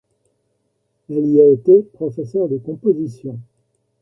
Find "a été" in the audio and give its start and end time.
1.39-1.83